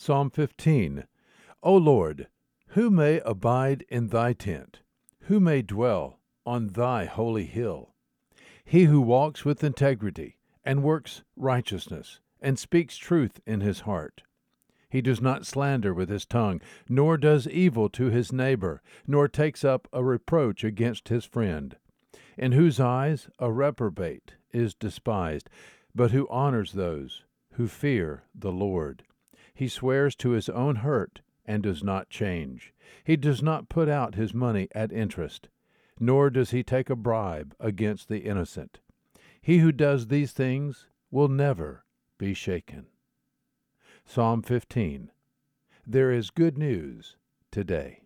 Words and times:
Psalm 0.00 0.30
15 0.30 1.08
O 1.64 1.76
Lord, 1.76 2.28
who 2.68 2.88
may 2.88 3.18
abide 3.26 3.84
in 3.88 4.06
thy 4.06 4.32
tent? 4.32 4.78
Who 5.22 5.40
may 5.40 5.60
dwell 5.60 6.20
on 6.46 6.68
thy 6.68 7.06
holy 7.06 7.46
hill? 7.46 7.96
He 8.64 8.84
who 8.84 9.00
walks 9.00 9.44
with 9.44 9.64
integrity, 9.64 10.38
and 10.64 10.84
works 10.84 11.24
righteousness, 11.34 12.20
and 12.40 12.60
speaks 12.60 12.96
truth 12.96 13.40
in 13.44 13.60
his 13.60 13.80
heart. 13.80 14.22
He 14.88 15.02
does 15.02 15.20
not 15.20 15.44
slander 15.44 15.92
with 15.92 16.10
his 16.10 16.24
tongue, 16.24 16.60
nor 16.88 17.16
does 17.16 17.48
evil 17.48 17.88
to 17.88 18.04
his 18.04 18.32
neighbor, 18.32 18.80
nor 19.04 19.26
takes 19.26 19.64
up 19.64 19.88
a 19.92 20.04
reproach 20.04 20.62
against 20.62 21.08
his 21.08 21.24
friend, 21.24 21.76
in 22.36 22.52
whose 22.52 22.78
eyes 22.78 23.28
a 23.40 23.50
reprobate 23.50 24.34
is 24.52 24.76
despised, 24.76 25.50
but 25.92 26.12
who 26.12 26.28
honors 26.30 26.74
those 26.74 27.24
who 27.54 27.66
fear 27.66 28.22
the 28.32 28.52
Lord. 28.52 29.02
He 29.58 29.66
swears 29.66 30.14
to 30.18 30.30
his 30.30 30.48
own 30.48 30.76
hurt 30.76 31.20
and 31.44 31.64
does 31.64 31.82
not 31.82 32.08
change. 32.08 32.72
He 33.02 33.16
does 33.16 33.42
not 33.42 33.68
put 33.68 33.88
out 33.88 34.14
his 34.14 34.32
money 34.32 34.68
at 34.72 34.92
interest, 34.92 35.48
nor 35.98 36.30
does 36.30 36.52
he 36.52 36.62
take 36.62 36.88
a 36.88 36.94
bribe 36.94 37.56
against 37.58 38.06
the 38.08 38.20
innocent. 38.20 38.78
He 39.42 39.58
who 39.58 39.72
does 39.72 40.06
these 40.06 40.30
things 40.30 40.86
will 41.10 41.26
never 41.26 41.84
be 42.18 42.34
shaken. 42.34 42.86
Psalm 44.04 44.42
15 44.42 45.10
There 45.84 46.12
is 46.12 46.30
good 46.30 46.56
news 46.56 47.16
today. 47.50 48.02